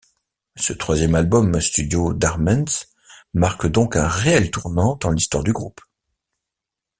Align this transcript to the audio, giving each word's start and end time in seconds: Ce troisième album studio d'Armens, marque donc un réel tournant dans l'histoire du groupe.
Ce 0.55 0.73
troisième 0.73 1.13
album 1.13 1.61
studio 1.61 2.15
d'Armens, 2.15 2.87
marque 3.35 3.67
donc 3.67 3.95
un 3.95 4.07
réel 4.07 4.49
tournant 4.49 4.95
dans 4.95 5.11
l'histoire 5.11 5.43
du 5.43 5.53
groupe. 5.53 5.79